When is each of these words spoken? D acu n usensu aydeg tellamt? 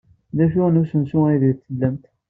D 0.35 0.37
acu 0.43 0.63
n 0.67 0.79
usensu 0.81 1.19
aydeg 1.29 1.57
tellamt? 1.65 2.05